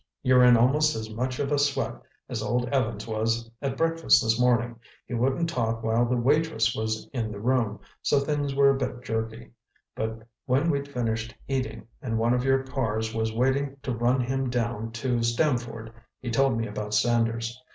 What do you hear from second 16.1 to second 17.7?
he told me about Sanders.